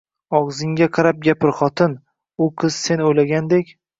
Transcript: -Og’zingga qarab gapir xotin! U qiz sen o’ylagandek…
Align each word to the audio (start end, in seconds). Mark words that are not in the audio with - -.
-Og’zingga 0.35 0.85
qarab 0.97 1.19
gapir 1.27 1.53
xotin! 1.59 1.95
U 2.45 2.49
qiz 2.63 2.81
sen 2.87 3.07
o’ylagandek… 3.11 3.73